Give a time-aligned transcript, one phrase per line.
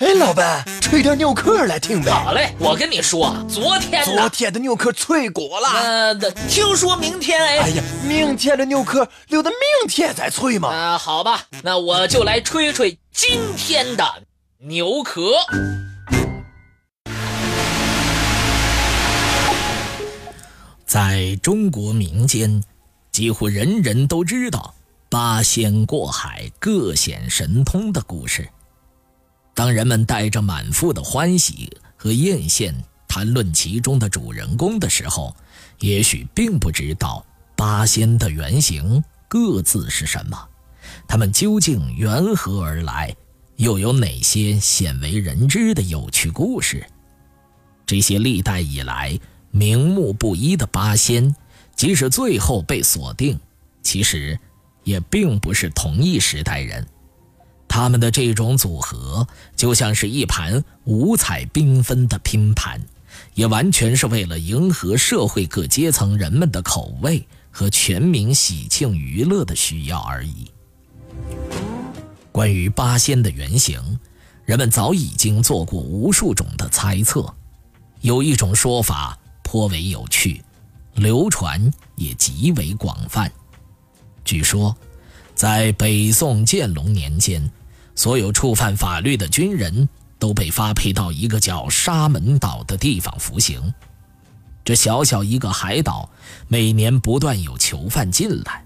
[0.00, 2.10] 哎，老板，吹点牛壳来听呗。
[2.10, 5.68] 好嘞，我跟你说，昨天昨天的牛壳脆骨了。
[5.68, 6.14] 呃，
[6.48, 7.58] 听说明天哎。
[7.58, 10.70] 哎呀，明天的牛壳留到明天再吹嘛。
[10.70, 14.22] 啊，好吧，那我就来吹吹今天的
[14.60, 15.32] 牛壳。
[20.86, 22.64] 在中国民间，
[23.12, 24.74] 几乎人人都知道
[25.10, 28.48] 八仙过海、各显神通的故事。
[29.60, 32.72] 当人们带着满腹的欢喜和艳羡
[33.06, 35.36] 谈论其中的主人公的时候，
[35.80, 37.22] 也许并不知道
[37.54, 40.48] 八仙的原型各自是什么，
[41.06, 43.14] 他们究竟缘何而来，
[43.56, 46.82] 又有哪些鲜为人知的有趣故事？
[47.84, 49.20] 这些历代以来
[49.50, 51.36] 名目不一的八仙，
[51.76, 53.38] 即使最后被锁定，
[53.82, 54.40] 其实
[54.84, 56.86] 也并不是同一时代人。
[57.80, 59.26] 他们的这种组合
[59.56, 62.78] 就像是一盘五彩缤纷的拼盘，
[63.32, 70.50] 也完全是为了迎合社会各阶层人们的口味和全民喜庆娱乐的需要而已。
[72.30, 73.98] 关于八仙的原型，
[74.44, 77.34] 人们早已经做过无数种的猜测。
[78.02, 80.42] 有一种说法颇为有趣，
[80.96, 83.32] 流传也极为广泛。
[84.22, 84.76] 据说，
[85.34, 87.50] 在北宋建隆年间。
[88.00, 89.86] 所有触犯法律的军人
[90.18, 93.74] 都被发配到一个叫沙门岛的地方服刑。
[94.64, 96.08] 这小小一个海岛，
[96.48, 98.64] 每年不断有囚犯进来，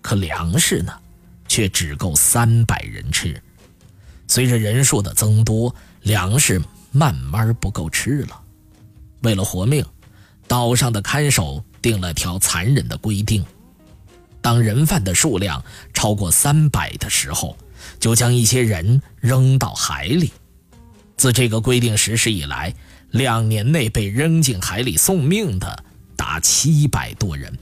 [0.00, 0.92] 可粮食呢，
[1.48, 3.42] 却只够三百人吃。
[4.28, 8.40] 随着人数的增多，粮食慢慢不够吃了。
[9.22, 9.84] 为了活命，
[10.46, 13.44] 岛上的看守定了条残忍的规定：
[14.40, 15.60] 当人犯的数量
[15.92, 17.58] 超过三百的时候。
[17.98, 20.32] 就将一些人扔到海里。
[21.16, 22.74] 自这个规定实施以来，
[23.10, 25.84] 两年内被扔进海里送命的
[26.16, 27.58] 达七百多人。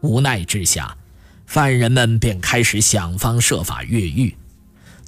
[0.00, 0.96] 无奈之下，
[1.46, 4.34] 犯人们便开始想方设法越狱。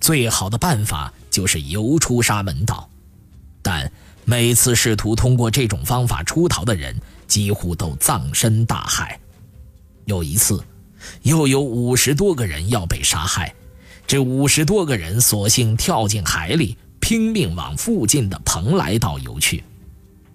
[0.01, 2.89] 最好的办法就是游出沙门岛，
[3.63, 3.91] 但
[4.25, 9.19] 每次试图通过这种方法出逃的人，几乎都葬身大海。
[10.05, 10.63] 有一次，
[11.23, 13.55] 又有五十多个人要被杀害。
[14.09, 19.63] 这五十多个人索性跳进海里，拼命往附近的蓬莱岛游去。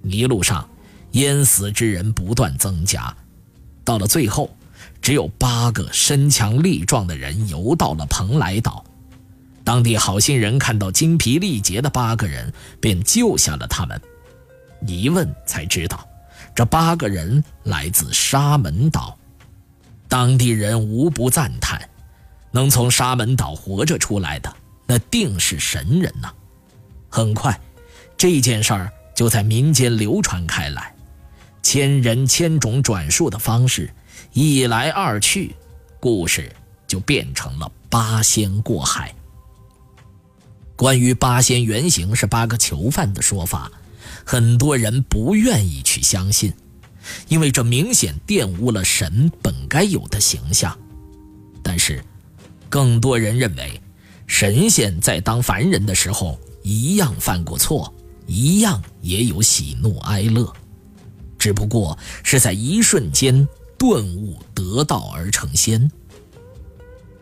[0.04, 0.70] 一路上，
[1.14, 3.12] 淹死之人不断增加，
[3.84, 4.56] 到了最后，
[5.02, 8.86] 只有八个身强力壮的人游到了蓬莱岛。
[9.64, 14.00] 当地好心人看到精疲力竭的八个人，便救下了他们。
[14.86, 16.08] 一问才知道，
[16.54, 19.18] 这八个人来自沙门岛，
[20.08, 21.82] 当地人无不赞叹。
[22.54, 24.56] 能从沙门岛活着出来的，
[24.86, 26.32] 那定是神人呐！
[27.10, 27.60] 很快，
[28.16, 30.96] 这件事儿就在民间流传开来，
[31.64, 33.92] 千人千种转述的方式，
[34.34, 35.56] 一来二去，
[36.00, 36.56] 故事
[36.88, 39.14] 就变成了八仙过海。
[40.76, 43.72] 关于八仙原型是八个囚犯的说法，
[44.24, 46.54] 很多人不愿意去相信，
[47.28, 50.78] 因为这明显玷污了神本该有的形象。
[51.64, 52.04] 但是，
[52.74, 53.80] 更多人认为，
[54.26, 57.94] 神仙在当凡人的时候一样犯过错，
[58.26, 60.52] 一样也有喜怒哀乐，
[61.38, 63.48] 只不过是在一瞬间
[63.78, 65.88] 顿悟得道而成仙。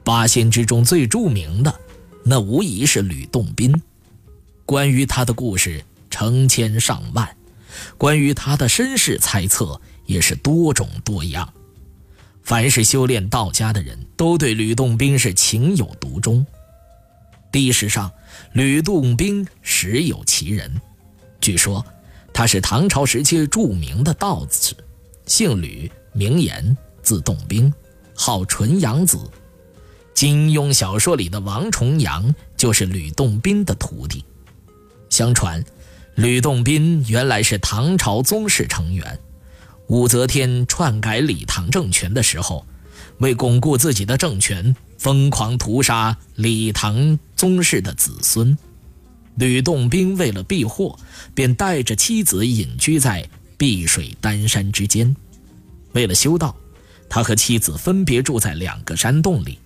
[0.05, 1.79] 八仙之中最著名的，
[2.23, 3.73] 那无疑是吕洞宾。
[4.65, 7.27] 关于他的故事成千上万，
[7.97, 11.53] 关于他的身世猜测也是多种多样。
[12.51, 16.45] 凡是修炼道家的人都对吕洞宾是情有独钟。
[17.53, 18.11] 历史上，
[18.51, 20.69] 吕洞宾实有其人。
[21.39, 21.81] 据说，
[22.33, 24.75] 他是唐朝时期著名的道士，
[25.25, 27.73] 姓吕，名言，字洞宾，
[28.13, 29.17] 号纯阳子。
[30.13, 34.25] 金庸小说里的王重阳就是吕洞宾的徒弟。
[35.09, 35.63] 相传，
[36.15, 39.17] 吕洞宾原来是唐朝宗室成员。
[39.91, 42.65] 武则天篡改李唐政权的时候，
[43.17, 48.57] 为巩固自己的政权，疯狂屠杀李唐宗室的子孙。
[49.35, 50.97] 吕洞宾为了避祸，
[51.35, 53.27] 便带着妻子隐居在
[53.57, 55.13] 碧水丹山之间。
[55.91, 56.55] 为了修道，
[57.09, 59.59] 他和妻子分别住在两个山洞里。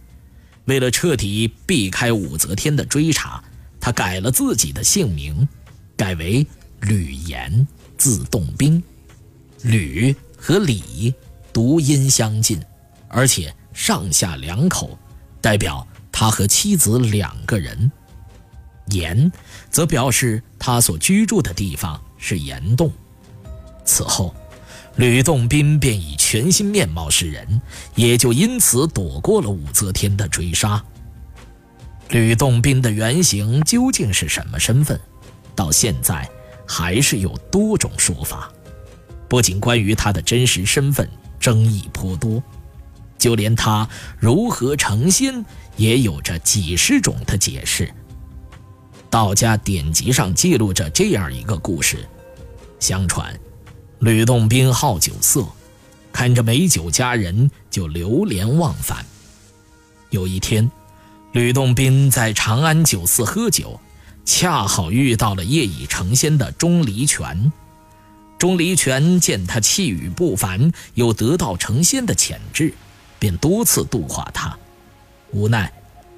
[0.63, 3.43] 为了彻底避开武则天的追查，
[3.79, 5.47] 他改了自己的姓名，
[5.95, 6.47] 改为
[6.81, 8.81] 吕岩，字洞宾。
[9.65, 11.11] 吕和李
[11.51, 12.61] 读音相近，
[13.07, 14.95] 而且上下两口，
[15.41, 17.91] 代表他和妻子两个人。
[18.89, 19.31] 岩
[19.71, 22.91] 则表示他所居住的地方是岩洞。
[23.83, 24.35] 此后，
[24.97, 27.59] 吕洞宾便以全新面貌示人，
[27.95, 30.83] 也就因此躲过了武则天的追杀。
[32.09, 34.99] 吕洞宾的原型究竟是什么身份？
[35.55, 36.29] 到现在
[36.67, 38.51] 还是有多种说法。
[39.27, 42.41] 不仅关于他的真实身份争议颇多，
[43.17, 43.87] 就连他
[44.19, 45.45] 如何成仙
[45.75, 47.91] 也有着几十种的解释。
[49.09, 52.07] 道家典籍上记录着这样一个故事：
[52.79, 53.37] 相传，
[53.99, 55.45] 吕洞宾好酒色，
[56.11, 59.05] 看着美酒佳人就流连忘返。
[60.09, 60.69] 有一天，
[61.31, 63.79] 吕洞宾在长安酒肆喝酒，
[64.25, 67.51] 恰好遇到了业已成仙的钟离权。
[68.37, 72.73] 钟离权见他气宇不凡，有得道成仙的潜质，
[73.17, 74.57] 便多次度化他。
[75.31, 75.71] 无奈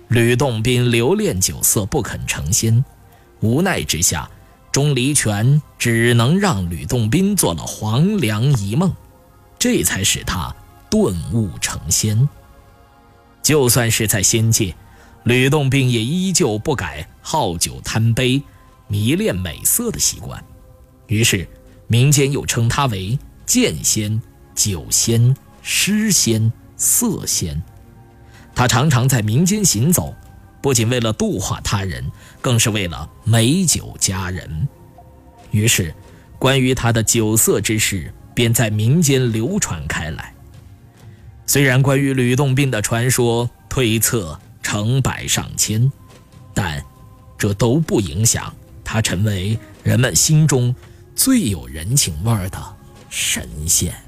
[0.08, 2.84] 吕洞宾留恋酒色，不肯成仙。
[3.40, 4.30] 无奈之下，
[4.72, 8.94] 钟离权只能让吕洞宾做了黄粱一梦，
[9.60, 10.56] 这才使他
[10.90, 12.28] 顿悟成仙。
[13.44, 14.76] 就算是在仙界。
[15.24, 18.42] 吕洞宾也依旧不改好酒贪杯、
[18.88, 20.42] 迷恋美色的习惯，
[21.08, 21.46] 于是
[21.88, 24.22] 民间又称他为剑仙、
[24.54, 27.62] 酒仙、诗仙、色仙。
[28.54, 30.16] 他常常在民间行走，
[30.62, 32.12] 不仅为了度化他人，
[32.42, 34.68] 更是为了美酒佳人。
[35.52, 35.94] 于是，
[36.40, 40.34] 关于他的酒色之事便在民间流传开来。
[41.46, 45.90] 虽然关于吕洞宾的传说推测，成百上千，
[46.54, 46.84] 但
[47.38, 48.54] 这都不影响
[48.84, 50.76] 他成为人们心中
[51.18, 52.60] 最有人情味儿的
[53.10, 54.07] 神仙。